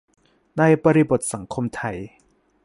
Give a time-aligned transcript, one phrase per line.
[0.57, 1.97] ในบริบทสังคมไทย